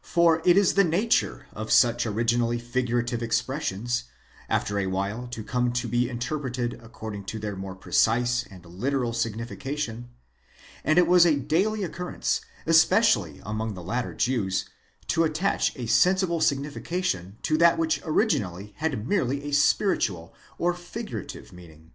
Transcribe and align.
For 0.00 0.40
it 0.46 0.56
is 0.56 0.72
the 0.76 0.82
nature 0.82 1.46
of 1.52 1.70
such 1.70 2.06
originally 2.06 2.58
figurative 2.58 3.22
expressions, 3.22 4.04
after 4.48 4.78
a 4.78 4.86
while 4.86 5.26
to 5.26 5.44
come 5.44 5.74
to 5.74 5.86
be 5.86 6.08
interpreted 6.08 6.80
according 6.82 7.24
to 7.26 7.38
their 7.38 7.54
more 7.54 7.74
precise 7.74 8.44
and 8.44 8.64
literal 8.64 9.12
signification; 9.12 10.08
and 10.84 10.96
it 10.98 11.06
was 11.06 11.26
a 11.26 11.36
daily 11.36 11.84
occurrence, 11.84 12.40
especially 12.64 13.42
among 13.44 13.74
the 13.74 13.82
later 13.84 14.14
Jews, 14.14 14.64
to 15.08 15.24
attach 15.24 15.76
a 15.76 15.84
sensible 15.84 16.40
signification 16.40 17.36
to 17.42 17.58
that 17.58 17.76
which 17.76 18.00
originally 18.06 18.72
had 18.78 19.06
merely 19.06 19.44
a 19.44 19.52
spiritual 19.52 20.34
or 20.56 20.72
figurative 20.72 21.52
meaning. 21.52 21.90